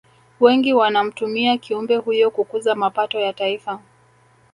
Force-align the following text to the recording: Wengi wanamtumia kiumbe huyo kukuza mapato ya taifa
Wengi 0.39 0.73
wanamtumia 0.73 1.57
kiumbe 1.57 1.95
huyo 1.95 2.31
kukuza 2.31 2.75
mapato 2.75 3.19
ya 3.19 3.33
taifa 3.33 3.81